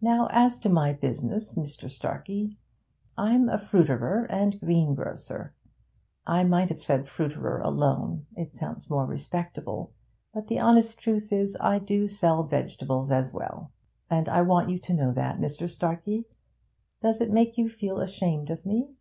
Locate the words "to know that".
14.80-15.38